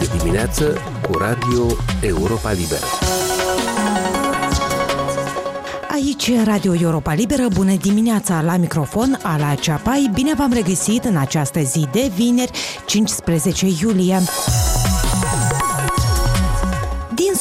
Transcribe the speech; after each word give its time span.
Este 0.00 0.16
dimineață 0.16 0.76
cu 1.10 1.18
Radio 1.18 1.66
Europa 2.00 2.52
Liberă. 2.52 2.84
Aici 5.92 6.30
Radio 6.44 6.74
Europa 6.80 7.14
Liberă, 7.14 7.46
bună 7.54 7.74
dimineața. 7.74 8.40
La 8.40 8.56
microfon, 8.56 9.18
Ala 9.22 9.54
Ceapai, 9.54 10.10
bine 10.14 10.34
v-am 10.34 10.52
regăsit 10.52 11.04
în 11.04 11.16
această 11.16 11.60
zi 11.60 11.86
de 11.92 12.10
vineri, 12.14 12.50
15 12.86 13.66
iulie 13.80 14.18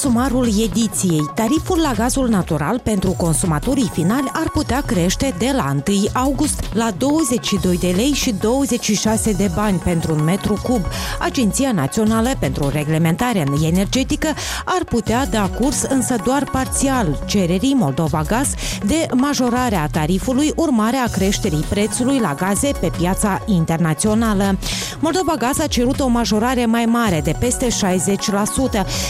sumarul 0.02 0.48
ediției, 0.62 1.30
tariful 1.36 1.80
la 1.80 1.94
gazul 1.94 2.30
natural 2.30 2.80
pentru 2.80 3.12
consumatorii 3.12 3.90
finali 3.94 4.32
ar 4.34 4.50
putea 4.50 4.82
crește 4.86 5.36
de 5.38 5.52
la 5.56 5.76
1 5.88 6.08
august 6.14 6.64
la 6.74 6.92
22 6.98 7.78
de 7.78 7.94
lei 7.96 8.12
și 8.12 8.34
26 8.34 9.32
de 9.32 9.52
bani 9.56 9.78
pentru 9.78 10.14
un 10.14 10.24
metru 10.24 10.60
cub. 10.64 10.82
Agenția 11.20 11.72
Națională 11.72 12.30
pentru 12.40 12.70
Reglementare 12.70 13.44
Energetică 13.64 14.28
ar 14.66 14.84
putea 14.84 15.26
da 15.26 15.50
curs 15.60 15.82
însă 15.82 16.16
doar 16.26 16.44
parțial 16.52 17.24
cererii 17.26 17.74
Moldova 17.74 18.22
Gaz 18.22 18.48
de 18.86 19.08
majorarea 19.14 19.88
tarifului 19.92 20.54
urmare 20.56 20.98
a 20.98 21.10
creșterii 21.10 21.66
prețului 21.70 22.20
la 22.20 22.34
gaze 22.34 22.72
pe 22.80 22.92
piața 22.98 23.42
internațională. 23.46 24.58
Moldova 25.00 25.36
Gaz 25.36 25.60
a 25.60 25.68
cerut 25.68 26.00
o 26.00 26.08
majorare 26.08 26.66
mai 26.66 26.86
mare 26.86 27.22
de 27.24 27.36
peste 27.40 27.68
60%, 27.68 27.72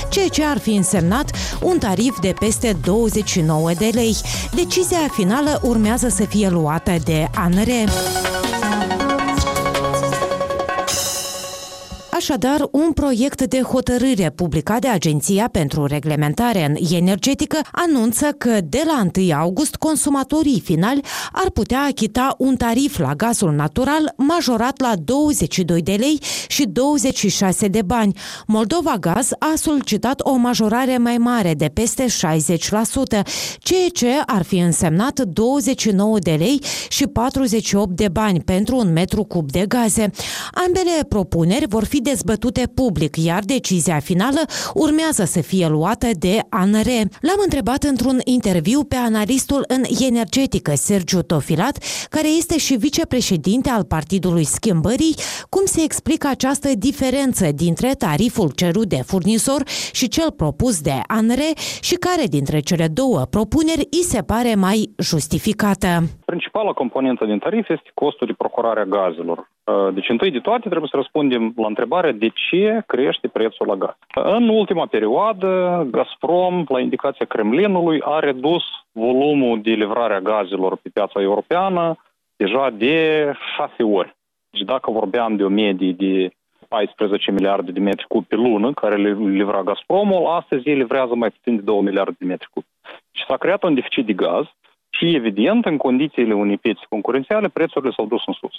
ceea 0.09 0.27
ce 0.27 0.43
ar 0.45 0.57
fi 0.57 0.79
însemnat 0.81 1.31
un 1.61 1.77
tarif 1.77 2.19
de 2.19 2.33
peste 2.39 2.77
29 2.83 3.71
de 3.77 3.89
lei. 3.93 4.15
Decizia 4.55 5.07
finală 5.11 5.59
urmează 5.63 6.09
să 6.09 6.25
fie 6.25 6.49
luată 6.49 6.91
de 7.03 7.27
ANRE. 7.35 7.85
Așadar, 12.21 12.67
un 12.71 12.91
proiect 12.91 13.43
de 13.43 13.61
hotărâre 13.61 14.29
publicat 14.29 14.81
de 14.81 14.87
Agenția 14.87 15.47
pentru 15.47 15.85
Reglementare 15.85 16.75
Energetică 16.91 17.59
anunță 17.71 18.25
că 18.37 18.57
de 18.63 18.83
la 18.85 19.05
1 19.17 19.33
august 19.33 19.75
consumatorii 19.75 20.61
finali 20.63 21.01
ar 21.31 21.49
putea 21.49 21.81
achita 21.81 22.35
un 22.37 22.55
tarif 22.55 22.97
la 22.97 23.15
gazul 23.15 23.51
natural 23.51 24.13
majorat 24.17 24.81
la 24.81 24.93
22 25.03 25.81
de 25.81 25.91
lei 25.91 26.19
și 26.47 26.65
26 26.65 27.67
de 27.67 27.81
bani. 27.81 28.13
Moldova 28.47 28.97
Gaz 28.99 29.29
a 29.39 29.53
solicitat 29.55 30.21
o 30.23 30.35
majorare 30.35 30.97
mai 30.97 31.17
mare 31.17 31.53
de 31.53 31.67
peste 31.73 32.05
60%, 32.05 32.09
ceea 33.59 33.89
ce 33.93 34.09
ar 34.25 34.43
fi 34.43 34.57
însemnat 34.57 35.19
29 35.19 36.19
de 36.19 36.31
lei 36.31 36.61
și 36.89 37.07
48 37.07 37.95
de 37.95 38.07
bani 38.07 38.39
pentru 38.39 38.77
un 38.77 38.91
metru 38.91 39.23
cub 39.23 39.51
de 39.51 39.65
gaze. 39.67 40.11
Ambele 40.51 41.05
propuneri 41.09 41.67
vor 41.67 41.83
fi 41.83 42.01
dezbătute 42.11 42.63
public, 42.81 43.13
iar 43.29 43.43
decizia 43.55 43.99
finală 43.99 44.41
urmează 44.73 45.23
să 45.23 45.41
fie 45.41 45.67
luată 45.67 46.07
de 46.25 46.35
ANRE. 46.49 47.01
L-am 47.27 47.41
întrebat 47.47 47.81
într-un 47.83 48.17
interviu 48.37 48.79
pe 48.91 48.95
analistul 48.95 49.61
în 49.75 49.81
energetică 50.09 50.71
Sergiu 50.75 51.21
Tofilat, 51.21 51.75
care 52.09 52.29
este 52.39 52.57
și 52.57 52.75
vicepreședinte 52.87 53.69
al 53.69 53.83
Partidului 53.95 54.43
Schimbării, 54.43 55.15
cum 55.49 55.65
se 55.65 55.81
explică 55.83 56.27
această 56.27 56.69
diferență 56.87 57.45
dintre 57.63 57.89
tariful 58.05 58.49
cerut 58.61 58.87
de 58.95 59.01
furnizor 59.11 59.61
și 59.93 60.07
cel 60.07 60.31
propus 60.31 60.81
de 60.81 60.95
ANRE 61.07 61.51
și 61.81 61.95
care 61.95 62.25
dintre 62.37 62.59
cele 62.59 62.87
două 62.87 63.19
propuneri 63.35 63.87
îi 63.97 64.05
se 64.13 64.21
pare 64.21 64.55
mai 64.55 64.77
justificată. 65.11 65.89
Principala 66.25 66.71
componentă 66.71 67.25
din 67.25 67.39
tarif 67.39 67.69
este 67.69 67.89
costul 67.93 68.27
de 68.27 68.33
procurare 68.37 68.79
a 68.79 68.91
gazelor. 68.97 69.49
Deci, 69.93 70.09
întâi 70.09 70.31
de 70.31 70.39
toate, 70.39 70.69
trebuie 70.69 70.89
să 70.91 70.97
răspundem 70.97 71.53
la 71.55 71.67
întrebarea 71.67 72.11
de 72.11 72.31
ce 72.49 72.83
crește 72.87 73.27
prețul 73.27 73.67
la 73.67 73.75
gaz. 73.75 73.95
În 74.13 74.49
ultima 74.49 74.85
perioadă, 74.85 75.87
Gazprom, 75.91 76.63
la 76.67 76.79
indicația 76.79 77.25
Kremlinului, 77.25 78.01
a 78.03 78.19
redus 78.19 78.63
volumul 78.91 79.61
de 79.61 79.71
livrare 79.71 80.13
a 80.13 80.19
gazelor 80.21 80.75
pe 80.75 80.89
piața 80.93 81.21
europeană 81.21 81.95
deja 82.35 82.69
de 82.69 83.25
șase 83.55 83.83
ori. 83.83 84.15
Deci 84.49 84.61
dacă 84.61 84.91
vorbeam 84.91 85.35
de 85.35 85.43
o 85.43 85.49
medie 85.49 85.91
de 85.91 86.29
14 86.67 87.31
miliarde 87.31 87.71
de 87.71 87.79
metri 87.79 88.07
cub 88.07 88.25
pe 88.25 88.35
lună, 88.35 88.73
care 88.73 88.95
le 88.95 89.11
livra 89.13 89.63
Gazpromul, 89.63 90.25
astăzi 90.25 90.69
ei 90.69 90.75
livrează 90.75 91.15
mai 91.15 91.29
puțin 91.29 91.55
de 91.55 91.61
2 91.61 91.81
miliarde 91.81 92.15
de 92.19 92.25
metri 92.25 92.49
cub. 92.53 92.63
Și 93.11 93.23
s-a 93.27 93.37
creat 93.37 93.63
un 93.63 93.73
deficit 93.73 94.05
de 94.05 94.13
gaz 94.13 94.45
și, 94.89 95.15
evident, 95.15 95.65
în 95.65 95.77
condițiile 95.77 96.33
unei 96.33 96.57
piețe 96.57 96.85
concurențiale, 96.89 97.47
prețurile 97.47 97.91
s-au 97.91 98.05
dus 98.05 98.23
în 98.25 98.33
sus. 98.33 98.55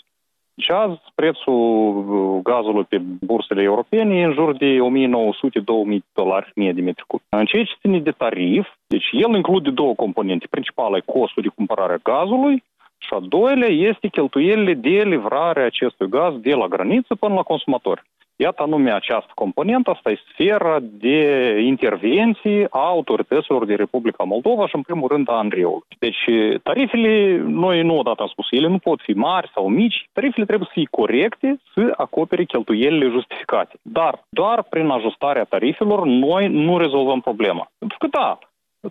Și 0.56 0.70
azi 0.70 1.00
prețul 1.14 1.54
uh, 1.54 2.40
gazului 2.42 2.84
pe 2.84 2.98
bursele 3.20 3.62
europene 3.62 4.18
e 4.18 4.24
în 4.24 4.32
jur 4.32 4.56
de 4.56 4.78
1900-2000 4.78 5.98
dolari 6.12 6.52
mie 6.54 6.72
de 6.72 6.80
metri 6.80 7.04
cub. 7.06 7.20
În 7.28 7.44
ceea 7.44 7.64
ce 7.64 7.76
ține 7.80 7.98
de 7.98 8.10
tarif, 8.10 8.66
deci 8.86 9.08
el 9.12 9.34
include 9.34 9.70
două 9.70 9.94
componente. 9.94 10.46
Principala 10.50 10.96
e 10.96 11.12
costul 11.18 11.42
de 11.42 11.48
cumpărare 11.54 11.92
a 11.92 12.10
gazului 12.10 12.62
și 12.98 13.14
a 13.14 13.20
doilea 13.20 13.68
este 13.68 14.08
cheltuielile 14.08 14.74
de 14.74 15.02
livrare 15.02 15.60
a 15.60 15.64
acestui 15.64 16.08
gaz 16.08 16.34
de 16.40 16.54
la 16.54 16.66
graniță 16.66 17.14
până 17.14 17.34
la 17.34 17.42
consumatori. 17.42 18.02
Iată 18.36 18.62
anume 18.62 18.92
această 18.92 19.32
componentă, 19.34 19.90
asta 19.90 20.10
e 20.10 20.18
sfera 20.32 20.78
de 20.80 21.16
intervenții 21.64 22.66
a 22.70 22.78
autorităților 22.78 23.64
de 23.64 23.74
Republica 23.74 24.24
Moldova 24.24 24.66
și 24.66 24.76
în 24.76 24.82
primul 24.82 25.08
rând 25.08 25.30
a 25.30 25.32
Andreului. 25.32 25.86
Deci 25.98 26.24
tarifele, 26.62 27.36
noi 27.46 27.82
nu 27.82 27.98
odată 27.98 28.22
am 28.22 28.28
spus, 28.28 28.46
ele 28.50 28.68
nu 28.68 28.78
pot 28.78 29.00
fi 29.00 29.12
mari 29.12 29.50
sau 29.54 29.68
mici, 29.68 30.08
tarifele 30.12 30.44
trebuie 30.44 30.68
să 30.72 30.78
fie 30.78 30.88
corecte, 30.90 31.60
să 31.74 31.92
acopere 31.96 32.44
cheltuielile 32.44 33.08
justificate. 33.08 33.74
Dar 33.82 34.24
doar 34.28 34.62
prin 34.62 34.88
ajustarea 34.88 35.44
tarifelor 35.44 36.06
noi 36.06 36.48
nu 36.48 36.78
rezolvăm 36.78 37.20
problema. 37.20 37.70
Pentru 37.78 37.98
că 37.98 38.06
da, 38.06 38.38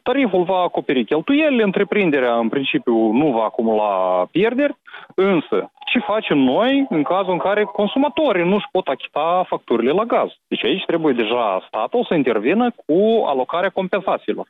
Tariful 0.04 0.44
va 0.44 0.62
acoperi 0.62 1.06
cheltuielile, 1.06 1.64
întreprinderea 1.64 2.38
în 2.38 2.50
principiu 2.50 3.12
nu 3.12 3.32
va 3.32 3.44
acumula 3.44 4.26
pierderi, 4.32 4.78
însă 5.16 5.72
ce 5.86 6.00
facem 6.00 6.38
noi 6.38 6.86
în 6.90 7.04
cazul 7.04 7.32
în 7.32 7.38
care 7.38 7.64
consumatorii 7.64 8.44
nu 8.44 8.56
își 8.56 8.70
pot 8.72 8.88
achita 8.88 9.46
facturile 9.48 9.92
la 9.92 10.04
gaz? 10.04 10.30
Deci 10.48 10.64
aici 10.66 10.86
trebuie 10.86 11.14
deja 11.14 11.64
statul 11.68 12.06
să 12.08 12.14
intervină 12.14 12.72
cu 12.86 13.24
alocarea 13.26 13.70
compensațiilor. 13.70 14.48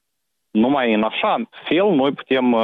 Numai 0.52 0.94
în 0.94 1.04
așa 1.04 1.42
fel 1.68 1.96
noi 1.96 2.12
putem 2.12 2.52
uh, 2.52 2.62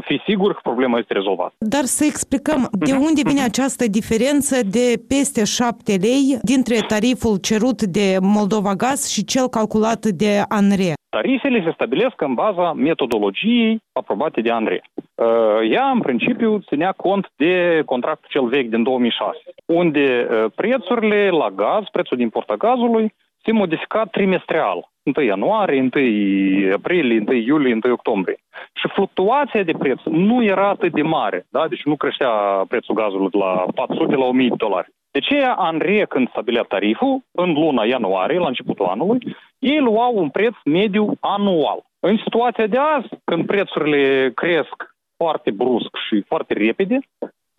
fi 0.00 0.20
siguri 0.26 0.54
că 0.54 0.60
problema 0.62 0.98
este 0.98 1.12
rezolvată. 1.12 1.54
Dar 1.58 1.84
să 1.84 2.04
explicăm 2.04 2.68
de 2.72 2.92
unde 2.92 3.20
vine 3.24 3.42
această 3.50 3.84
diferență 3.88 4.56
de 4.70 4.86
peste 5.08 5.44
7 5.44 5.96
lei 6.00 6.38
dintre 6.42 6.76
tariful 6.86 7.36
cerut 7.36 7.82
de 7.82 8.16
Moldova 8.20 8.74
Gaz 8.74 9.08
și 9.12 9.24
cel 9.24 9.48
calculat 9.48 10.06
de 10.06 10.42
ANRE. 10.48 10.92
Tarifele 11.08 11.62
se 11.64 11.70
stabilesc 11.74 12.20
în 12.20 12.34
baza 12.34 12.72
metodologiei 12.72 13.82
aprobate 13.92 14.40
de 14.40 14.50
ANRE. 14.50 14.82
Uh, 15.14 15.26
ea, 15.70 15.90
în 15.90 16.00
principiu, 16.00 16.58
ținea 16.58 16.92
cont 16.92 17.30
de 17.36 17.82
contractul 17.84 18.28
cel 18.30 18.46
vechi 18.46 18.68
din 18.68 18.82
2006, 18.82 19.38
unde 19.66 20.28
uh, 20.30 20.44
prețurile 20.54 21.30
la 21.30 21.50
gaz, 21.50 21.84
prețul 21.92 22.16
din 22.16 22.28
porta 22.28 22.54
gazului, 22.54 23.14
se 23.44 23.52
modifica 23.52 24.04
trimestrial. 24.04 24.88
1 25.16 25.26
ianuarie, 25.26 25.80
1 25.80 26.72
aprilie, 26.74 27.22
1 27.26 27.32
iulie, 27.32 27.78
1 27.84 27.92
octombrie. 27.92 28.38
Și 28.74 28.88
fluctuația 28.94 29.62
de 29.62 29.72
preț 29.72 30.00
nu 30.04 30.44
era 30.44 30.68
atât 30.68 30.92
de 30.92 31.02
mare, 31.02 31.46
da? 31.50 31.68
deci 31.68 31.84
nu 31.84 31.96
creștea 31.96 32.30
prețul 32.68 32.94
gazului 32.94 33.30
de 33.30 33.38
la 33.38 33.66
400 33.74 34.14
la 34.14 34.24
1000 34.24 34.48
de 34.48 34.54
dolari. 34.56 34.92
De 35.10 35.18
ce 35.18 35.44
ANRE, 35.56 36.04
când 36.08 36.28
stabilea 36.28 36.62
tariful, 36.62 37.22
în 37.30 37.52
luna 37.52 37.84
ianuarie, 37.84 38.38
la 38.38 38.46
începutul 38.46 38.86
anului, 38.86 39.36
ei 39.58 39.78
luau 39.78 40.16
un 40.16 40.28
preț 40.28 40.54
mediu 40.64 41.12
anual. 41.20 41.82
În 42.00 42.16
situația 42.16 42.66
de 42.66 42.78
azi, 42.78 43.08
când 43.24 43.46
prețurile 43.46 44.30
cresc 44.34 44.96
foarte 45.16 45.50
brusc 45.50 45.90
și 46.08 46.22
foarte 46.26 46.54
repede, 46.54 46.98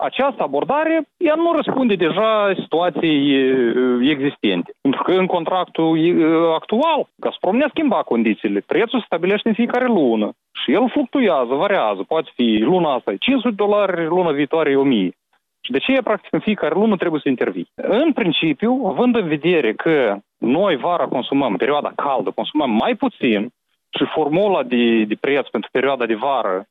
această 0.00 0.42
abordare, 0.42 1.08
ea 1.16 1.34
nu 1.34 1.52
răspunde 1.52 1.94
deja 1.94 2.52
situației 2.60 4.10
existente. 4.10 4.72
Pentru 4.80 5.02
că 5.02 5.12
în 5.12 5.26
contractul 5.26 5.98
actual, 6.54 7.08
Gazprom 7.14 7.56
ne-a 7.56 7.68
schimbat 7.68 8.04
condițiile. 8.04 8.62
Prețul 8.66 8.98
se 8.98 9.04
stabilește 9.06 9.48
în 9.48 9.54
fiecare 9.54 9.86
lună 9.86 10.30
și 10.64 10.72
el 10.72 10.88
fluctuează, 10.90 11.54
variază. 11.54 12.02
Poate 12.08 12.30
fi 12.34 12.58
luna 12.62 12.94
asta 12.94 13.14
500 13.18 13.54
dolari, 13.54 14.06
luna 14.06 14.30
viitoare 14.30 14.76
1000. 14.76 15.10
Și 15.62 15.70
de 15.70 15.78
ce, 15.78 16.02
practic, 16.02 16.32
în 16.32 16.38
fiecare 16.40 16.74
lună 16.74 16.96
trebuie 16.96 17.20
să 17.22 17.28
intervii? 17.28 17.70
În 17.74 18.12
principiu, 18.12 18.82
având 18.86 19.16
în 19.16 19.28
vedere 19.28 19.72
că 19.72 20.16
noi 20.38 20.76
vara 20.76 21.06
consumăm, 21.06 21.56
perioada 21.56 21.92
caldă, 21.96 22.30
consumăm 22.30 22.70
mai 22.70 22.94
puțin, 22.94 23.50
și 23.98 24.04
formula 24.14 24.62
de, 24.62 25.04
de 25.04 25.16
preț 25.20 25.48
pentru 25.48 25.70
perioada 25.72 26.06
de 26.06 26.14
vară, 26.14 26.66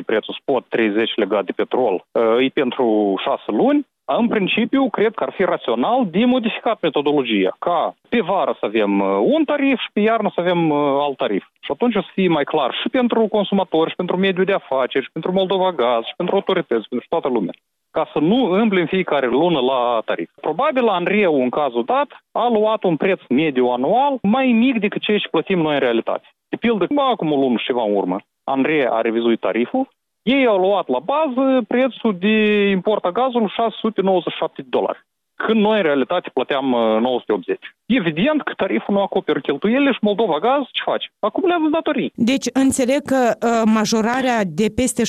70% 0.00 0.04
prețul 0.06 0.38
spot, 0.40 0.64
30% 0.64 0.68
legat 1.14 1.44
de 1.44 1.52
petrol, 1.52 2.04
e 2.40 2.48
pentru 2.48 3.14
6 3.24 3.42
luni, 3.46 3.86
în 4.06 4.28
principiu, 4.28 4.90
cred 4.90 5.14
că 5.14 5.24
ar 5.24 5.32
fi 5.32 5.44
rațional 5.44 6.06
de 6.10 6.24
modificat 6.24 6.80
metodologia, 6.80 7.56
ca 7.58 7.94
pe 8.08 8.20
vară 8.20 8.56
să 8.58 8.66
avem 8.66 9.00
un 9.34 9.44
tarif 9.44 9.78
și 9.80 9.90
pe 9.92 10.00
iarnă 10.00 10.30
să 10.34 10.40
avem 10.40 10.72
alt 10.72 11.16
tarif. 11.16 11.44
Și 11.60 11.70
atunci 11.70 11.94
o 11.94 12.00
să 12.00 12.08
fie 12.12 12.28
mai 12.28 12.44
clar 12.44 12.74
și 12.82 12.88
pentru 12.88 13.26
consumatori, 13.26 13.90
și 13.90 13.96
pentru 13.96 14.16
mediul 14.16 14.44
de 14.44 14.52
afaceri, 14.52 15.04
și 15.04 15.10
pentru 15.12 15.32
Moldova 15.32 15.72
Gaz, 15.72 16.04
și 16.04 16.14
pentru 16.16 16.34
autorități, 16.34 16.88
pentru 16.88 17.06
toată 17.08 17.28
lumea. 17.28 17.54
Ca 17.96 18.10
să 18.12 18.18
nu 18.18 18.50
îmble 18.60 18.80
în 18.80 18.86
fiecare 18.86 19.26
lună 19.26 19.60
la 19.60 20.02
tarif. 20.04 20.30
Probabil 20.40 20.86
Andreu, 20.88 21.42
în 21.42 21.50
cazul 21.50 21.84
dat, 21.84 22.08
a 22.32 22.48
luat 22.48 22.82
un 22.84 22.96
preț 22.96 23.20
mediu 23.28 23.66
anual 23.66 24.18
mai 24.22 24.46
mic 24.46 24.78
decât 24.80 25.02
ceea 25.02 25.18
ce 25.18 25.28
plătim 25.28 25.58
noi 25.58 25.74
în 25.74 25.80
realitate. 25.80 26.26
De 26.48 26.56
pildă, 26.56 26.86
acum 26.96 27.32
o 27.32 27.36
lună 27.36 27.58
și 27.58 27.64
ceva 27.64 27.82
în 27.82 27.94
urmă, 27.94 28.18
Andrei 28.44 28.86
a 28.86 29.00
revizuit 29.00 29.40
tariful, 29.40 29.88
ei 30.22 30.46
au 30.46 30.58
luat 30.58 30.88
la 30.88 30.98
bază 30.98 31.62
prețul 31.68 32.16
de 32.18 32.36
import 32.68 33.04
a 33.04 33.10
gazului 33.10 33.48
697 33.48 34.62
de 34.62 34.68
dolari 34.70 35.04
când 35.34 35.60
noi 35.60 35.76
în 35.76 35.82
realitate 35.82 36.30
plăteam 36.32 36.64
980. 36.64 37.58
Uh, 37.60 37.68
Evident 37.86 38.42
că 38.42 38.52
tariful 38.56 38.94
nu 38.94 39.02
acoperă 39.02 39.40
cheltuielile 39.40 39.92
și 39.92 39.98
Moldova 40.00 40.38
Gaz 40.38 40.62
ce 40.72 40.82
face? 40.84 41.10
Acumulează 41.18 41.64
datorii. 41.70 42.12
Deci 42.14 42.46
înțeleg 42.52 43.02
că 43.02 43.30
uh, 43.32 43.62
majorarea 43.64 44.40
de 44.44 44.72
peste 44.74 45.02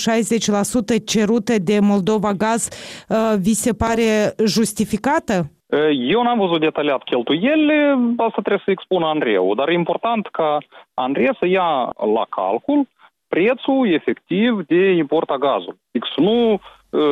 60% 1.00 1.06
cerută 1.06 1.54
de 1.60 1.80
Moldova 1.82 2.32
Gaz 2.32 2.70
uh, 3.10 3.18
vi 3.40 3.54
se 3.54 3.74
pare 3.74 4.34
justificată? 4.46 5.36
Uh, 5.66 5.80
eu 6.14 6.24
n-am 6.24 6.40
văzut 6.40 6.60
detaliat 6.60 7.04
cheltuielile, 7.04 7.98
asta 8.18 8.42
trebuie 8.42 8.62
să 8.66 8.72
expună 8.72 9.06
Andreu, 9.06 9.56
dar 9.56 9.68
e 9.70 9.74
important 9.74 10.28
ca 10.28 10.58
Andrei 10.94 11.30
să 11.40 11.46
ia 11.48 11.90
la 12.16 12.26
calcul 12.30 12.88
prețul 13.28 13.94
efectiv 13.94 14.66
de 14.68 14.92
import 14.92 15.30
a 15.30 15.38
gazului. 15.38 15.80
Deci 15.92 16.08
să 16.16 16.22
nu 16.22 16.60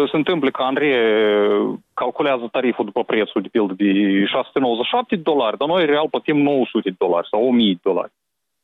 se 0.10 0.16
întâmplă 0.16 0.50
că 0.50 0.62
Andrei 0.62 0.96
calculează 1.94 2.48
tariful 2.52 2.86
după 2.86 3.04
prețul 3.04 3.42
de 3.42 3.48
pildă 3.48 3.74
de 3.74 3.92
697 4.26 5.16
de 5.16 5.22
dolari, 5.22 5.58
dar 5.58 5.68
noi 5.68 5.86
real 5.86 6.08
plătim 6.10 6.42
900 6.42 6.90
de 6.90 6.96
dolari 6.98 7.28
sau 7.28 7.48
1000 7.48 7.74
de 7.74 7.80
dolari. 7.84 8.12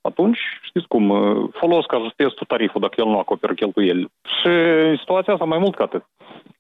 Atunci, 0.02 0.40
știți 0.62 0.88
cum, 0.88 1.04
folos 1.52 1.86
că 1.86 1.96
ajustezi 1.96 2.34
tu 2.34 2.44
tariful 2.46 2.82
dacă 2.82 2.94
el 2.98 3.06
nu 3.06 3.20
acoperă 3.20 3.54
cheltuielile. 3.54 4.08
Și 4.24 4.50
situația 5.00 5.34
asta 5.34 5.46
mai 5.46 5.58
mult 5.58 5.76
ca 5.76 5.84
atât. 5.84 6.04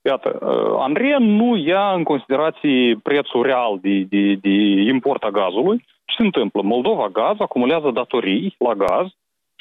Iată, 0.01 0.39
Andrei 0.79 1.15
nu 1.19 1.55
ia 1.55 1.91
în 1.91 2.03
considerație 2.03 2.99
prețul 3.03 3.43
real 3.43 3.77
de, 3.81 4.05
de, 4.09 4.33
de 4.33 4.49
import 4.93 5.23
a 5.23 5.29
gazului. 5.29 5.77
Ce 6.05 6.15
se 6.17 6.23
întâmplă? 6.23 6.61
Moldova 6.61 7.07
Gaz 7.07 7.35
acumulează 7.39 7.91
datorii 7.91 8.55
la 8.57 8.73
gaz 8.73 9.07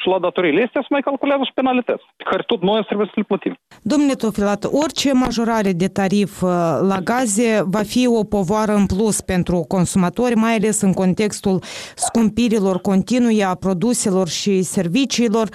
și 0.00 0.08
la 0.08 0.18
datoriile 0.18 0.62
astea 0.62 0.80
se 0.80 0.86
mai 0.90 1.00
calculează 1.00 1.42
și 1.44 1.52
penalități, 1.54 2.04
pe 2.16 2.24
care 2.30 2.42
tot 2.46 2.62
noi 2.62 2.84
trebuie 2.84 3.06
să 3.06 3.12
le 3.16 3.22
plătim. 3.22 3.54
Domnule 3.82 4.14
Tofilat, 4.14 4.64
orice 4.64 5.12
majorare 5.12 5.72
de 5.72 5.88
tarif 5.88 6.42
uh, 6.42 6.48
la 6.92 6.98
gaze 7.04 7.62
va 7.64 7.82
fi 7.82 8.06
o 8.06 8.24
povară 8.24 8.74
în 8.74 8.86
plus 8.86 9.20
pentru 9.20 9.64
consumatori, 9.68 10.34
mai 10.34 10.54
ales 10.54 10.80
în 10.80 10.92
contextul 10.92 11.62
scumpirilor 11.94 12.80
continue 12.80 13.44
a 13.44 13.54
produselor 13.54 14.28
și 14.28 14.62
serviciilor. 14.62 15.48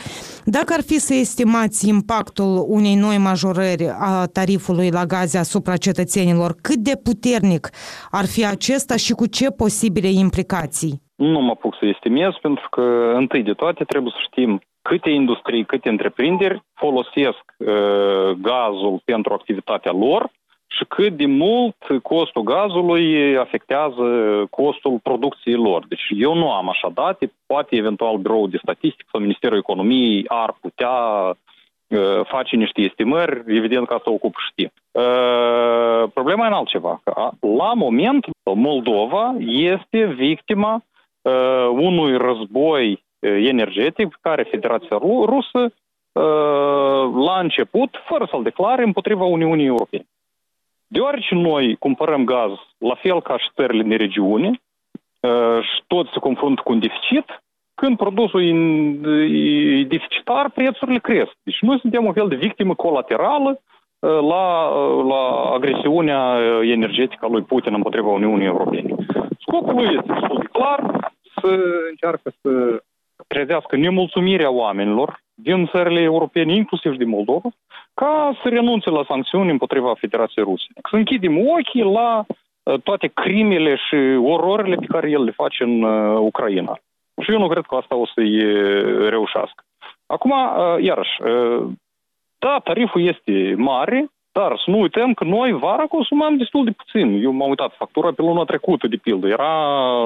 Dacă 0.45 0.73
ar 0.73 0.81
fi 0.81 0.99
să 0.99 1.13
estimați 1.13 1.87
impactul 1.87 2.65
unei 2.67 2.95
noi 2.95 3.17
majorări 3.17 3.87
a 3.99 4.25
tarifului 4.25 4.89
la 4.89 5.05
gaze 5.05 5.37
asupra 5.37 5.77
cetățenilor, 5.77 6.55
cât 6.61 6.77
de 6.77 6.99
puternic 7.03 7.69
ar 8.11 8.25
fi 8.25 8.45
acesta 8.45 8.95
și 8.95 9.13
cu 9.13 9.25
ce 9.25 9.49
posibile 9.49 10.07
implicații? 10.07 11.02
Nu 11.15 11.39
mă 11.39 11.51
apuc 11.51 11.75
să 11.79 11.85
estimez, 11.85 12.33
pentru 12.41 12.69
că 12.69 13.11
întâi 13.15 13.43
de 13.43 13.53
toate 13.53 13.83
trebuie 13.83 14.13
să 14.15 14.21
știm 14.21 14.61
câte 14.81 15.09
industrii, 15.09 15.65
câte 15.65 15.89
întreprinderi 15.89 16.63
folosesc 16.73 17.43
uh, 17.57 18.29
gazul 18.41 19.01
pentru 19.05 19.33
activitatea 19.33 19.91
lor 19.91 20.31
și 20.67 20.85
cât 20.87 21.17
de 21.17 21.25
mult 21.25 21.75
costul 22.03 22.41
gazului 22.41 23.37
afectează 23.37 24.05
costul 24.49 24.99
producției 25.03 25.55
lor. 25.55 25.85
Deci 25.87 26.07
eu 26.09 26.33
nu 26.33 26.51
am 26.51 26.69
așa 26.69 26.89
date, 26.93 27.31
poate 27.45 27.75
eventual 27.75 28.17
Biroul 28.17 28.49
de 28.49 28.57
Statistică 28.61 29.07
sau 29.11 29.21
Ministerul 29.21 29.57
Economiei 29.57 30.25
ar 30.27 30.57
putea 30.61 30.95
uh, 31.29 32.21
face 32.23 32.55
niște 32.55 32.81
estimări, 32.81 33.43
evident 33.47 33.87
că 33.87 33.93
asta 33.93 34.11
ocupă 34.11 34.37
și 34.47 34.53
timp. 34.55 34.71
Uh, 34.91 36.09
problema 36.13 36.43
e 36.43 36.47
în 36.47 36.53
altceva. 36.53 37.01
La 37.57 37.73
moment, 37.73 38.25
Moldova 38.55 39.35
este 39.47 40.05
victima 40.05 40.83
uh, 41.23 41.67
unui 41.69 42.17
război 42.17 42.91
uh, 42.91 43.47
energetic 43.47 44.07
pe 44.07 44.17
care 44.21 44.43
Federația 44.43 44.97
Rusă 45.25 45.61
uh, 45.63 47.23
la 47.25 47.39
început, 47.39 47.89
fără 48.05 48.27
să-l 48.31 48.43
declare, 48.43 48.83
împotriva 48.83 49.23
Uniunii 49.23 49.65
Europene. 49.65 50.05
Deoarece 50.87 51.35
noi 51.35 51.75
cumpărăm 51.75 52.23
gaz 52.25 52.51
la 52.77 52.95
fel 52.95 53.21
ca 53.21 53.37
și 53.37 53.49
țările 53.55 53.83
din 53.83 53.97
regiune 53.97 54.49
uh, 54.49 55.59
și 55.61 55.83
toți 55.87 56.09
se 56.13 56.19
confruntă 56.19 56.61
cu 56.63 56.71
un 56.71 56.79
deficit, 56.79 57.25
când 57.75 57.97
produsul 57.97 58.41
e 58.41 59.83
deficitar, 59.83 60.49
prețurile 60.49 60.99
cresc. 60.99 61.31
Deci 61.43 61.61
noi 61.61 61.79
suntem 61.79 62.05
un 62.05 62.13
fel 62.13 62.27
de 62.27 62.35
victimă 62.35 62.73
colaterală 62.73 63.59
uh, 63.59 64.09
la, 64.09 64.67
uh, 64.67 65.05
la 65.05 65.51
agresiunea 65.53 66.37
energetică 66.61 67.25
a 67.25 67.31
lui 67.31 67.41
Putin 67.41 67.73
împotriva 67.73 68.07
Uniunii 68.07 68.45
Europene. 68.45 68.95
Scopul 69.39 69.75
lui 69.75 69.95
este 69.97 70.13
destul 70.13 70.37
de 70.39 70.47
clar, 70.51 71.02
să 71.43 71.59
încearcă 71.89 72.33
să 72.41 72.81
trezească 73.27 73.75
nemulțumirea 73.75 74.51
oamenilor 74.51 75.21
din 75.33 75.67
țările 75.67 76.01
europene, 76.01 76.53
inclusiv 76.53 76.95
din 76.97 77.09
Moldova, 77.09 77.49
ca 77.93 78.39
să 78.41 78.49
renunțe 78.49 78.89
la 78.89 79.03
sancțiuni 79.07 79.51
împotriva 79.51 79.93
Federației 79.93 80.45
Ruse. 80.45 80.65
Să 80.89 80.95
închidem 80.95 81.47
ochii 81.47 81.83
la 81.83 82.25
uh, 82.27 82.79
toate 82.83 83.07
crimele 83.07 83.75
și 83.75 83.95
ororile 84.21 84.75
pe 84.75 84.85
care 84.85 85.09
el 85.09 85.23
le 85.23 85.31
face 85.31 85.63
în 85.63 85.83
uh, 85.83 86.17
Ucraina. 86.19 86.79
Și 87.21 87.31
eu 87.31 87.39
nu 87.39 87.47
cred 87.47 87.63
că 87.63 87.75
asta 87.75 87.95
o 87.95 88.05
să-i 88.05 88.43
uh, 88.43 89.09
reușească. 89.09 89.63
Acum, 90.05 90.33
iarăși, 90.79 91.21
da, 92.37 92.59
tariful 92.63 93.01
este 93.01 93.53
mare, 93.57 94.11
dar 94.31 94.61
să 94.65 94.71
nu 94.71 94.79
uităm 94.79 95.13
că 95.13 95.23
noi 95.23 95.51
vara 95.51 95.83
consumam 95.83 96.37
destul 96.37 96.63
de 96.63 96.71
puțin. 96.71 97.23
Eu 97.23 97.31
m-am 97.31 97.49
uitat, 97.49 97.75
factura 97.75 98.11
pe 98.11 98.21
luna 98.21 98.43
trecută, 98.43 98.87
de 98.87 98.95
pildă, 98.95 99.27
era 99.27 99.51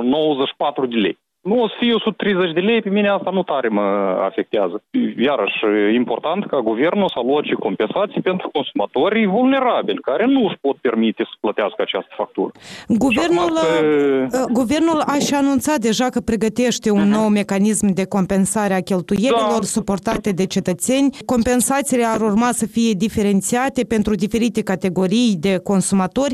94 0.04 0.86
de 0.86 0.96
lei. 0.96 1.18
Nu 1.48 1.62
o 1.64 1.68
să 1.68 1.76
fie 1.80 1.94
130 1.94 2.54
de 2.54 2.60
lei, 2.60 2.82
pe 2.82 2.90
mine 2.90 3.10
asta 3.10 3.30
nu 3.38 3.44
tare 3.44 3.68
mă 3.68 3.88
afectează. 4.30 4.84
Iarăși, 5.28 5.60
important 6.02 6.46
ca 6.46 6.60
guvernul 6.60 7.10
să 7.14 7.20
aloce 7.20 7.54
compensații 7.54 8.22
pentru 8.22 8.50
consumatorii 8.54 9.26
vulnerabili, 9.26 10.06
care 10.10 10.26
nu 10.26 10.42
își 10.48 10.58
pot 10.62 10.78
permite 10.78 11.24
să 11.24 11.36
plătească 11.40 11.82
această 11.82 12.14
factură. 12.18 12.52
Guvernul, 12.88 13.52
uh, 13.52 14.44
guvernul 14.52 15.00
a 15.14 15.18
și 15.26 15.34
anunțat 15.34 15.78
deja 15.78 16.08
că 16.10 16.20
pregătește 16.20 16.90
un 16.92 17.08
uh-huh. 17.08 17.18
nou 17.18 17.28
mecanism 17.28 17.88
de 17.94 18.06
compensare 18.06 18.74
a 18.74 18.82
cheltuielilor 18.82 19.62
da. 19.66 19.74
suportate 19.78 20.30
de 20.32 20.46
cetățeni. 20.46 21.10
Compensațiile 21.26 22.04
ar 22.04 22.22
urma 22.22 22.50
să 22.52 22.66
fie 22.66 22.92
diferențiate 22.92 23.82
pentru 23.84 24.16
diferite 24.16 24.62
categorii 24.62 25.36
de 25.40 25.58
consumatori. 25.64 26.34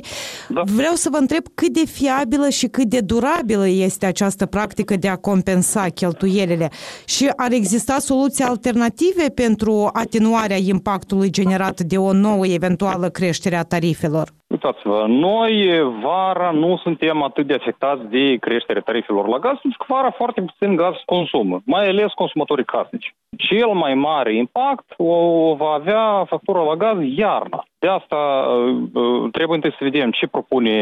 Da. 0.49 0.61
Vreau 0.65 0.93
să 0.93 1.07
vă 1.11 1.17
întreb 1.17 1.43
cât 1.53 1.71
de 1.79 1.85
fiabilă 1.85 2.49
și 2.49 2.67
cât 2.67 2.85
de 2.85 2.99
durabilă 2.99 3.67
este 3.67 4.05
această 4.05 4.45
practică 4.45 4.95
de 5.03 5.09
a 5.09 5.15
compensa 5.15 5.89
cheltuielile 5.89 6.69
și 7.05 7.31
ar 7.35 7.51
exista 7.51 7.97
soluții 7.99 8.43
alternative 8.43 9.29
pentru 9.29 9.89
atenuarea 9.93 10.57
impactului 10.57 11.29
generat 11.29 11.81
de 11.81 11.97
o 11.97 12.13
nouă 12.13 12.47
eventuală 12.47 13.09
creștere 13.09 13.55
a 13.55 13.63
tarifelor? 13.63 14.42
Uitați-vă, 14.53 15.05
noi 15.07 15.81
vara 16.01 16.51
nu 16.51 16.77
suntem 16.77 17.21
atât 17.23 17.47
de 17.47 17.53
afectați 17.53 18.03
de 18.09 18.35
creșterea 18.35 18.81
tarifelor 18.81 19.27
la 19.27 19.37
gaz, 19.37 19.57
pentru 19.61 19.83
că 19.83 19.93
vara 19.93 20.11
foarte 20.11 20.41
puțin 20.41 20.75
gaz 20.75 20.95
consumă, 21.05 21.61
mai 21.65 21.87
ales 21.87 22.11
consumatorii 22.11 22.65
casnici. 22.65 23.15
Cel 23.37 23.67
mai 23.67 23.93
mare 23.93 24.35
impact 24.35 24.93
o 24.97 25.55
va 25.55 25.71
avea 25.71 26.25
factura 26.25 26.61
la 26.63 26.75
gaz 26.75 26.97
iarna. 27.15 27.65
De 27.79 27.87
asta 27.87 28.15
uh, 28.15 28.75
uh, 28.93 29.31
trebuie 29.31 29.55
întâi 29.55 29.71
să 29.77 29.89
vedem 29.89 30.11
ce 30.11 30.27
propune 30.27 30.77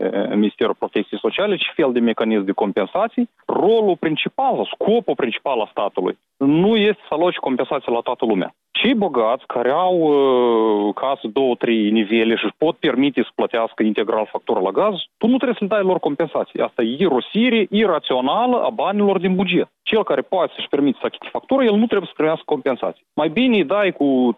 uh, 0.00 0.34
Ministerul 0.34 0.74
Protecției 0.78 1.20
Sociale, 1.20 1.56
ce 1.56 1.72
fel 1.74 1.92
de 1.92 2.00
mecanism 2.00 2.44
de 2.44 2.52
compensații. 2.52 3.30
Rolul 3.46 3.96
principal, 4.00 4.68
scopul 4.72 5.14
principal 5.14 5.60
al 5.60 5.68
statului 5.70 6.18
nu 6.38 6.76
este 6.76 7.02
să 7.08 7.14
aloci 7.14 7.36
compensații 7.36 7.92
la 7.92 8.00
toată 8.00 8.24
lumea. 8.24 8.54
Cei 8.70 8.94
bogați 8.94 9.46
care 9.46 9.70
au 9.70 9.96
uh, 9.98 10.94
casă 10.94 11.26
două, 11.32 11.54
trei 11.54 11.90
nivele 11.90 12.36
și 12.36 12.46
pot 12.58 12.76
permite 12.76 12.97
să 13.14 13.30
plătească 13.34 13.82
integral 13.82 14.26
factura 14.30 14.60
la 14.60 14.70
gaz, 14.70 14.94
tu 15.16 15.26
nu 15.26 15.36
trebuie 15.36 15.56
să-l 15.58 15.68
dai 15.68 15.82
lor 15.82 15.98
compensații. 15.98 16.60
Asta 16.60 16.82
e 16.82 16.96
irosire 16.98 17.66
irațională 17.70 18.56
a 18.62 18.70
banilor 18.70 19.18
din 19.18 19.34
buget. 19.34 19.68
Cel 19.82 20.04
care 20.04 20.20
poate 20.20 20.52
să-și 20.54 20.68
permite 20.68 20.98
să 21.00 21.06
achite 21.06 21.28
factură, 21.30 21.64
el 21.64 21.74
nu 21.74 21.86
trebuie 21.86 22.08
să 22.08 22.14
primească 22.16 22.42
compensații. 22.46 23.06
Mai 23.14 23.28
bine 23.28 23.56
îi 23.56 23.64
dai 23.64 23.92
cu 23.92 24.36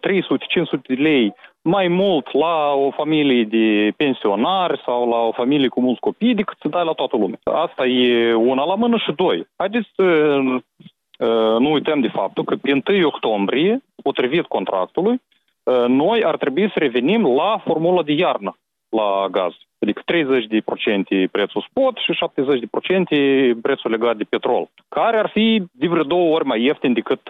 300-500 0.77 0.81
de 0.81 0.93
lei 0.93 1.33
mai 1.61 1.87
mult 1.87 2.33
la 2.33 2.73
o 2.73 2.91
familie 2.91 3.43
de 3.43 3.93
pensionari 3.97 4.81
sau 4.85 5.09
la 5.09 5.17
o 5.17 5.31
familie 5.31 5.67
cu 5.67 5.81
mulți 5.81 5.99
copii 5.99 6.35
decât 6.35 6.57
să 6.59 6.67
dai 6.67 6.85
la 6.85 6.91
toată 6.91 7.17
lumea. 7.17 7.39
Asta 7.43 7.85
e 7.85 8.33
una 8.33 8.63
la 8.65 8.75
mână 8.75 8.97
și 8.97 9.11
doi. 9.11 9.47
Haideți 9.57 9.89
să 9.95 10.03
nu 11.59 11.71
uităm 11.71 11.99
de 11.99 12.07
faptul 12.07 12.43
că 12.43 12.55
pe 12.55 12.81
1 12.91 13.07
octombrie, 13.07 13.81
potrivit 14.03 14.45
contractului, 14.45 15.21
noi 15.87 16.23
ar 16.23 16.37
trebui 16.37 16.71
să 16.71 16.79
revenim 16.79 17.25
la 17.35 17.61
formula 17.63 18.03
de 18.03 18.11
iarnă 18.11 18.55
la 18.89 19.27
gaz. 19.31 19.53
Adică 19.79 20.01
30% 21.25 21.31
prețul 21.31 21.65
spot 21.69 21.97
și 21.97 22.17
70% 23.55 23.61
prețul 23.61 23.91
legat 23.91 24.17
de 24.17 24.23
petrol, 24.23 24.69
care 24.89 25.17
ar 25.17 25.29
fi 25.29 25.63
de 25.71 25.87
vreo 25.87 26.03
două 26.03 26.35
ori 26.35 26.45
mai 26.45 26.63
ieftin 26.63 26.93
decât 26.93 27.21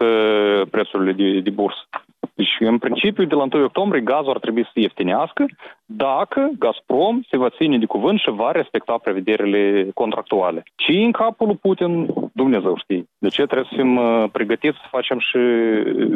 prețurile 0.70 1.12
de, 1.12 1.40
de 1.40 1.50
bursă. 1.50 1.88
Deci, 2.34 2.56
în 2.60 2.78
principiu, 2.78 3.26
de 3.26 3.36
la 3.36 3.48
1 3.54 3.64
octombrie, 3.64 4.02
gazul 4.02 4.30
ar 4.30 4.40
trebui 4.40 4.64
să 4.64 4.72
ieftinească 4.74 5.46
dacă 5.86 6.50
Gazprom 6.60 7.22
se 7.30 7.38
va 7.38 7.50
ține 7.50 7.78
de 7.78 7.86
cuvânt 7.86 8.20
și 8.20 8.30
va 8.30 8.52
respecta 8.52 9.00
prevederile 9.04 9.92
contractuale. 9.94 10.64
Și 10.76 10.92
în 10.92 11.12
capul 11.12 11.48
lui 11.48 11.56
Putin, 11.56 12.14
Dumnezeu 12.34 12.78
știe. 12.78 13.06
De 13.18 13.28
ce 13.28 13.44
trebuie 13.44 13.68
să 13.70 13.76
fim 13.76 13.98
uh, 13.98 14.24
pregătiți 14.32 14.78
să 14.78 14.88
facem 14.90 15.20
și 15.20 15.38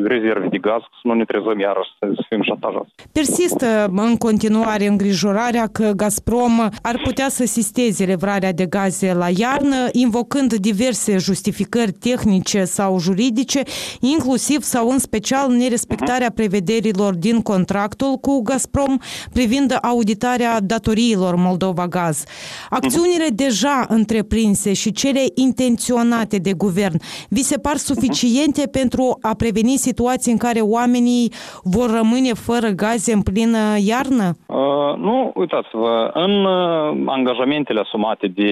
rezerve 0.04 0.48
de 0.48 0.58
gaz, 0.58 0.82
să 0.82 1.04
nu 1.04 1.14
ne 1.14 1.26
trezăm 1.26 1.60
iarăși 1.60 1.90
să 2.00 2.26
fim 2.30 2.42
șantajați. 2.42 2.92
Persistă 3.12 3.86
în 3.96 4.18
continuare 4.18 4.86
îngrijorarea 4.86 5.68
că 5.68 5.92
Gazprom 5.96 6.60
ar 6.82 6.98
putea 7.04 7.30
să 7.30 7.46
sisteze 7.46 8.06
livrarea 8.06 8.52
de 8.52 8.66
gaze 8.66 9.14
la 9.14 9.30
iarnă, 9.38 9.82
invocând 9.92 10.54
diverse 10.54 11.18
justificări 11.18 11.92
tehnice 11.92 12.64
sau 12.64 13.00
juridice, 13.00 13.62
inclusiv 14.02 14.60
sau 14.62 14.90
în 14.90 15.00
special 15.00 15.52
nerespectarea 15.52 15.95
prevederilor 16.36 17.14
din 17.16 17.42
contractul 17.42 18.16
cu 18.22 18.42
Gazprom 18.42 18.98
privind 19.34 19.78
auditarea 19.82 20.60
datoriilor 20.60 21.36
Moldova 21.36 21.88
Gaz. 21.88 22.24
Acțiunile 22.70 23.28
deja 23.36 23.86
întreprinse 23.88 24.74
și 24.74 24.92
cele 24.92 25.24
intenționate 25.36 26.38
de 26.38 26.54
guvern 26.54 26.98
vi 27.30 27.44
se 27.44 27.58
par 27.58 27.76
suficiente 27.76 28.68
pentru 28.68 29.18
a 29.22 29.34
preveni 29.38 29.78
situații 29.88 30.32
în 30.32 30.38
care 30.38 30.60
oamenii 30.60 31.32
vor 31.64 31.90
rămâne 31.92 32.34
fără 32.34 32.68
gaze 32.68 33.14
în 33.14 33.22
plină 33.22 33.64
iarnă? 33.92 34.28
Uh, 34.48 34.94
nu, 34.98 35.32
uitați-vă, 35.36 36.10
în 36.14 36.46
uh, 36.46 37.04
angajamentele 37.06 37.80
asumate 37.80 38.28
de 38.28 38.52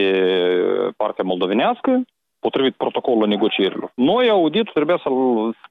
partea 0.98 1.24
moldovenească, 1.24 2.04
potrivit 2.46 2.76
protocolului 2.76 3.30
negocierilor. 3.30 3.92
Noi 3.96 4.30
auditul 4.30 4.74
trebuia 4.74 5.00
să-l 5.04 5.18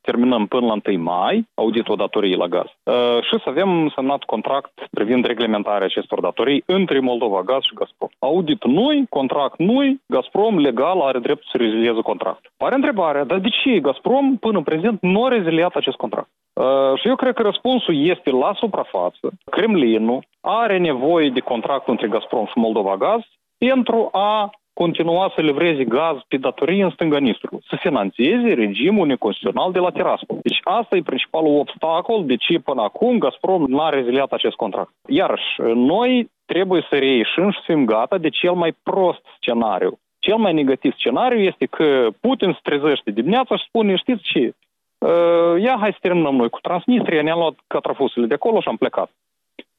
terminăm 0.00 0.46
până 0.46 0.66
la 0.66 0.76
1 0.86 1.02
mai, 1.02 1.46
auditul 1.54 1.96
datoriei 1.96 2.42
la 2.42 2.46
gaz, 2.46 2.68
uh, 2.82 3.18
și 3.28 3.34
să 3.42 3.48
avem 3.48 3.92
semnat 3.96 4.22
contract 4.32 4.72
privind 4.90 5.24
reglementarea 5.24 5.86
acestor 5.86 6.20
datorii 6.20 6.62
între 6.66 6.98
Moldova 7.00 7.42
Gaz 7.42 7.62
și 7.62 7.74
Gazprom. 7.74 8.08
Audit 8.18 8.64
noi, 8.64 9.06
contract 9.08 9.58
noi, 9.58 10.00
Gazprom 10.06 10.58
legal 10.58 11.00
are 11.00 11.18
dreptul 11.18 11.48
să 11.50 11.56
rezilieze 11.56 12.00
contract. 12.00 12.42
Pare 12.56 12.74
întrebarea, 12.74 13.24
dar 13.24 13.38
de 13.38 13.48
ce 13.48 13.80
Gazprom 13.80 14.36
până 14.36 14.56
în 14.58 14.64
prezent 14.70 15.00
nu 15.00 15.24
a 15.24 15.28
reziliat 15.28 15.74
acest 15.74 15.96
contract? 15.96 16.30
Uh, 16.52 17.00
și 17.00 17.08
eu 17.08 17.16
cred 17.16 17.34
că 17.34 17.42
răspunsul 17.42 18.06
este 18.06 18.30
la 18.30 18.52
suprafață. 18.56 19.32
Kremlinul 19.50 20.24
are 20.40 20.78
nevoie 20.78 21.28
de 21.30 21.40
contract 21.40 21.88
între 21.88 22.08
Gazprom 22.08 22.46
și 22.46 22.58
Moldova 22.58 22.96
Gaz 22.96 23.20
pentru 23.58 24.08
a 24.12 24.50
continua 24.72 25.32
să 25.34 25.40
livreze 25.40 25.84
gaz 25.84 26.16
pe 26.28 26.36
datorie 26.36 26.84
în 26.84 26.90
stânga 26.90 27.18
Nistrului, 27.18 27.64
să 27.68 27.76
finanțeze 27.80 28.52
regimul 28.54 29.06
neconstituțional 29.06 29.72
de 29.72 29.78
la 29.78 29.90
Tiraspol. 29.90 30.38
Deci 30.42 30.60
asta 30.62 30.96
e 30.96 31.02
principalul 31.02 31.58
obstacol 31.58 32.24
de 32.26 32.36
ce 32.36 32.58
până 32.58 32.82
acum 32.82 33.18
Gazprom 33.18 33.64
n-a 33.68 33.88
reziliat 33.88 34.32
acest 34.32 34.56
contract. 34.56 34.92
Iarăși, 35.08 35.60
noi 35.74 36.30
trebuie 36.46 36.86
să 36.90 36.98
reieșim 36.98 37.50
și 37.50 37.58
să 37.58 37.64
fim 37.66 37.84
gata 37.84 38.18
de 38.18 38.28
cel 38.28 38.52
mai 38.52 38.72
prost 38.82 39.24
scenariu. 39.36 39.98
Cel 40.18 40.36
mai 40.36 40.52
negativ 40.52 40.92
scenariu 40.94 41.38
este 41.38 41.66
că 41.66 42.08
Putin 42.20 42.52
se 42.52 42.58
trezește 42.62 43.10
dimineața 43.10 43.56
și 43.56 43.64
spune, 43.68 43.96
știți 43.96 44.22
ce, 44.22 44.54
uh, 44.98 45.62
ia 45.62 45.76
hai 45.80 45.92
să 45.92 45.98
terminăm 46.00 46.34
noi 46.34 46.48
cu 46.48 46.60
Transnistria, 46.60 47.22
ne-am 47.22 47.38
luat 47.38 47.54
catrafusele 47.66 48.26
de 48.26 48.34
acolo 48.34 48.60
și 48.60 48.68
am 48.68 48.76
plecat. 48.76 49.10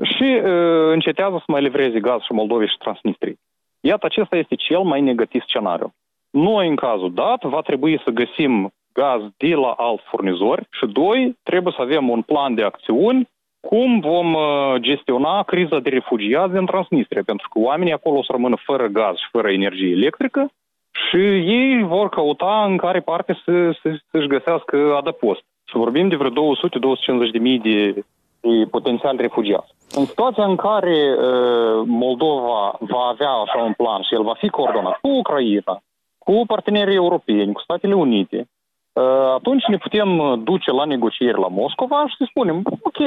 Și 0.03 0.23
uh, 0.23 0.91
încetează 0.91 1.35
să 1.37 1.43
mai 1.47 1.61
livreze 1.61 1.99
gaz 1.99 2.21
și 2.21 2.31
Moldovei 2.31 2.67
și 2.67 2.77
Transnistrii. 2.77 3.39
Iată, 3.85 4.05
acesta 4.05 4.35
este 4.35 4.55
cel 4.55 4.79
mai 4.79 5.01
negativ 5.01 5.41
scenariu. 5.41 5.93
Noi, 6.29 6.67
în 6.67 6.75
cazul 6.75 7.13
dat, 7.13 7.43
va 7.43 7.61
trebui 7.61 8.01
să 8.03 8.09
găsim 8.09 8.73
gaz 8.93 9.21
de 9.37 9.53
la 9.55 9.71
alt 9.77 10.01
furnizor 10.09 10.67
și, 10.71 10.85
doi, 10.85 11.37
trebuie 11.43 11.73
să 11.75 11.81
avem 11.81 12.09
un 12.09 12.21
plan 12.21 12.55
de 12.55 12.63
acțiuni 12.63 13.29
cum 13.59 13.99
vom 13.99 14.33
uh, 14.33 14.75
gestiona 14.79 15.43
criza 15.43 15.79
de 15.79 15.89
refugiați 15.89 16.53
din 16.53 16.65
Transnistria, 16.65 17.23
pentru 17.25 17.47
că 17.49 17.59
oamenii 17.59 17.93
acolo 17.93 18.17
o 18.17 18.23
să 18.23 18.31
rămână 18.31 18.55
fără 18.65 18.87
gaz 18.87 19.15
și 19.15 19.27
fără 19.31 19.51
energie 19.51 19.91
electrică 19.91 20.51
și 20.91 21.17
ei 21.57 21.83
vor 21.83 22.09
căuta 22.09 22.63
în 22.65 22.77
care 22.77 22.99
parte 22.99 23.41
să, 23.45 23.71
să, 23.81 23.99
să-și 24.11 24.27
găsească 24.27 24.95
adăpost. 24.97 25.43
Să 25.71 25.77
vorbim 25.77 26.07
de 26.07 26.15
vreo 26.15 26.29
200-250 26.29 27.31
de 27.31 27.37
mii 27.37 27.59
de, 27.59 27.91
de 28.39 28.65
potențial 28.71 29.17
refugiați. 29.17 29.72
În 29.95 30.05
situația 30.05 30.45
în 30.45 30.55
care 30.55 31.15
uh, 31.17 31.83
Moldova 31.85 32.75
va 32.79 33.03
avea 33.11 33.29
așa 33.29 33.59
un 33.59 33.73
plan 33.73 34.01
și 34.01 34.13
el 34.13 34.23
va 34.23 34.33
fi 34.33 34.49
coordonat 34.49 34.99
cu 35.01 35.09
Ucraina, 35.09 35.81
cu 36.17 36.43
partenerii 36.47 36.95
europeni, 36.95 37.53
cu 37.53 37.61
Statele 37.61 37.93
Unite, 37.93 38.49
uh, 38.93 39.03
atunci 39.33 39.63
ne 39.67 39.77
putem 39.77 40.41
duce 40.43 40.71
la 40.71 40.85
negocieri 40.85 41.39
la 41.39 41.47
Moscova 41.47 42.07
și 42.07 42.15
să 42.17 42.25
spunem, 42.29 42.61
ok, 42.81 42.99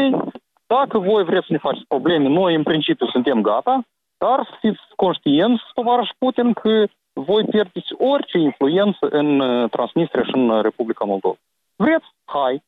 dacă 0.67 0.99
voi 0.99 1.25
vreți 1.25 1.47
să 1.47 1.53
ne 1.53 1.59
faceți 1.59 1.87
probleme, 1.89 2.29
noi 2.29 2.55
în 2.55 2.63
principiu 2.63 3.07
suntem 3.07 3.43
gata, 3.43 3.85
dar 4.19 4.45
să 4.45 4.57
fiți 4.61 4.81
conștienți, 4.97 5.63
tovarăș 5.75 6.09
Putin, 6.19 6.53
că 6.53 6.85
voi 7.13 7.45
pierdeți 7.45 7.93
orice 7.99 8.39
influență 8.39 9.07
în 9.11 9.29
Transnistria 9.71 10.23
și 10.23 10.35
în 10.35 10.63
Republica 10.63 11.05
Moldova. 11.05 11.37
Vreți? 11.77 12.07
Hai, 12.25 12.63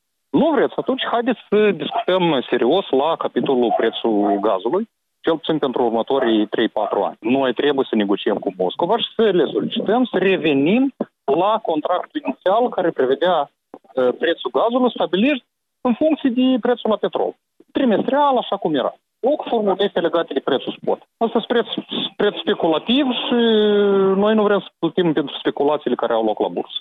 nu 0.48 0.54
vreți, 0.54 0.74
atunci 0.76 1.04
haideți 1.12 1.40
să 1.48 1.70
discutăm 1.70 2.22
serios 2.50 2.86
la 2.90 3.16
capitolul 3.16 3.74
prețul 3.76 4.38
gazului, 4.40 4.88
cel 5.20 5.34
puțin 5.36 5.58
pentru 5.58 5.84
următorii 5.84 6.46
3-4 6.46 6.48
ani. 7.08 7.18
Noi 7.20 7.52
trebuie 7.60 7.86
să 7.88 7.94
negociem 7.94 8.38
cu 8.44 8.54
Moscova 8.56 8.96
și 8.98 9.14
să 9.16 9.22
le 9.22 9.44
solicităm 9.52 10.04
să 10.04 10.16
revenim 10.18 10.94
la 11.24 11.60
contractul 11.62 12.20
inițial 12.24 12.68
care 12.68 12.90
prevedea 12.90 13.36
uh, 13.50 14.08
prețul 14.18 14.50
gazului 14.58 14.94
stabilit 14.96 15.44
în 15.80 15.94
funcție 15.94 16.30
de 16.30 16.46
prețul 16.60 16.90
la 16.90 16.96
petrol. 16.96 17.30
Trimestrial, 17.72 18.36
așa 18.36 18.56
cum 18.56 18.74
era. 18.74 18.94
Nu 19.20 19.36
cu 19.36 19.44
formulete 19.48 20.00
legate 20.00 20.32
de 20.32 20.40
prețul 20.40 20.76
spot. 20.80 20.98
Asta 21.16 21.38
sunt 21.44 21.46
preț, 21.46 21.66
preț 22.16 22.34
speculativ 22.44 23.04
și 23.24 23.38
noi 24.24 24.34
nu 24.34 24.42
vrem 24.42 24.60
să 24.60 24.70
plătim 24.78 25.12
pentru 25.12 25.34
speculațiile 25.38 25.96
care 26.02 26.12
au 26.12 26.24
loc 26.24 26.38
la 26.38 26.48
bursă. 26.48 26.78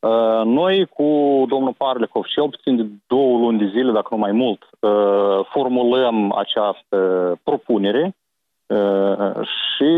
Uh, 0.00 0.42
noi 0.44 0.86
cu 0.86 1.04
domnul 1.48 1.74
Parlikov, 1.76 2.24
cel 2.24 2.48
puțin 2.48 2.76
de 2.76 2.86
două 3.06 3.38
luni 3.38 3.58
de 3.58 3.66
zile, 3.66 3.92
dacă 3.92 4.08
nu 4.10 4.16
mai 4.16 4.32
mult, 4.32 4.62
uh, 4.80 5.46
formulăm 5.52 6.32
această 6.32 6.98
propunere 7.42 8.16
uh, 8.66 9.46
și 9.46 9.90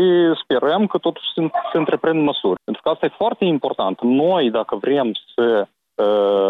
sperăm 0.43 0.87
că 0.87 0.97
totuși 0.97 1.27
se 1.71 1.77
întreprind 1.77 2.23
măsuri. 2.23 2.59
Pentru 2.63 2.81
că 2.81 2.89
asta 2.89 3.05
e 3.05 3.17
foarte 3.17 3.45
important. 3.45 4.01
Noi, 4.01 4.49
dacă 4.49 4.75
vrem 4.75 5.11
să 5.35 5.67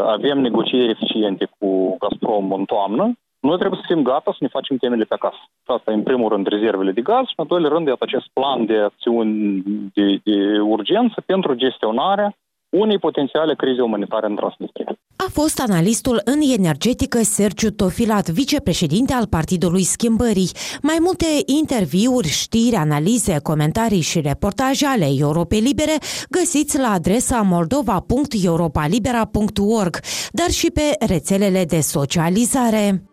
avem 0.06 0.40
negocieri 0.40 0.90
eficiente 0.90 1.50
cu 1.60 1.98
Gazprom 2.00 2.52
în 2.52 2.66
toamnă, 2.66 3.14
noi 3.40 3.58
trebuie 3.58 3.80
să 3.82 3.94
fim 3.94 4.04
gata 4.04 4.32
să 4.32 4.38
ne 4.40 4.48
facem 4.48 4.78
temele 4.78 5.04
pe 5.04 5.14
acasă. 5.14 5.42
Asta 5.66 5.92
e 5.92 5.94
în 5.94 6.04
primul 6.04 6.30
rând 6.30 6.48
rezervele 6.48 6.92
de 6.92 7.02
gaz 7.02 7.26
și 7.26 7.34
în 7.36 7.44
al 7.44 7.46
doilea 7.48 7.70
rând 7.70 7.88
iată 7.88 8.04
acest 8.04 8.28
plan 8.34 8.66
de 8.66 8.78
acțiuni 8.78 9.62
de, 9.94 10.20
de 10.24 10.60
urgență 10.60 11.22
pentru 11.26 11.54
gestionarea 11.54 12.36
unei 12.74 13.00
potențiale 13.00 13.56
crize 13.56 13.82
umanitare 13.82 14.28
în 14.28 14.36
Transnistria. 14.36 14.98
A 15.16 15.26
fost 15.32 15.60
analistul 15.60 16.22
în 16.24 16.40
energetică 16.58 17.18
Sergiu 17.22 17.72
Tofilat, 17.72 18.30
vicepreședinte 18.30 19.14
al 19.14 19.28
Partidului 19.28 19.84
Schimbării. 19.84 20.52
Mai 20.82 20.98
multe 21.00 21.26
interviuri, 21.46 22.28
știri, 22.28 22.76
analize, 22.76 23.40
comentarii 23.44 24.02
și 24.02 24.22
reportaje 24.22 24.86
ale 24.86 25.08
Europei 25.20 25.60
Libere 25.60 25.98
găsiți 26.30 26.80
la 26.80 26.88
adresa 26.88 27.42
moldova.europalibera.org, 27.42 30.00
dar 30.32 30.50
și 30.50 30.72
pe 30.72 31.06
rețelele 31.06 31.66
de 31.66 31.80
socializare. 31.80 33.04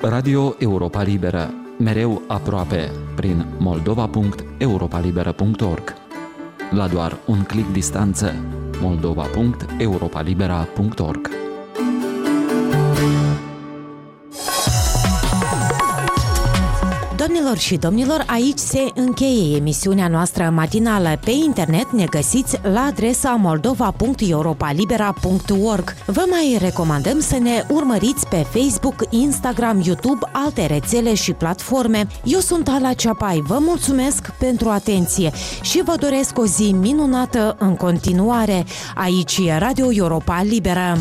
Radio 0.00 0.54
Europa 0.58 1.02
Liberă 1.02 1.61
mereu 1.82 2.22
aproape 2.28 2.90
prin 3.14 3.46
moldova.europalibera.org. 3.58 5.94
La 6.70 6.88
doar 6.88 7.18
un 7.26 7.42
clic 7.42 7.66
distanță 7.66 8.34
moldova.europalibera.org. 8.80 11.41
Doamnelor 17.52 17.80
și 17.80 17.86
domnilor, 17.86 18.24
aici 18.26 18.58
se 18.58 18.90
încheie 18.94 19.56
emisiunea 19.56 20.08
noastră 20.08 20.50
matinală. 20.54 21.18
Pe 21.24 21.30
internet 21.30 21.90
ne 21.90 22.04
găsiți 22.04 22.58
la 22.62 22.80
adresa 22.80 23.30
moldova.europalibera.org. 23.30 25.94
Vă 26.06 26.24
mai 26.30 26.56
recomandăm 26.60 27.20
să 27.20 27.38
ne 27.38 27.64
urmăriți 27.68 28.28
pe 28.28 28.46
Facebook, 28.52 28.94
Instagram, 29.10 29.82
YouTube, 29.84 30.26
alte 30.32 30.66
rețele 30.66 31.14
și 31.14 31.32
platforme. 31.32 32.06
Eu 32.24 32.38
sunt 32.38 32.68
Ala 32.68 32.92
Ceapai, 32.92 33.42
vă 33.46 33.58
mulțumesc 33.60 34.30
pentru 34.38 34.68
atenție 34.68 35.30
și 35.62 35.82
vă 35.84 35.94
doresc 36.00 36.38
o 36.38 36.44
zi 36.44 36.74
minunată 36.80 37.56
în 37.58 37.76
continuare. 37.76 38.64
Aici 38.94 39.38
e 39.46 39.58
Radio 39.58 39.92
Europa 39.92 40.42
Liberă. 40.42 40.96